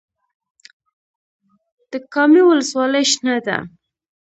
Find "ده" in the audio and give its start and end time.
3.45-3.57